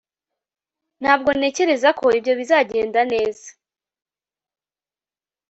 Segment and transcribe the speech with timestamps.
[1.01, 3.47] ntabwo ntekereza ko ibyo bizagenda neza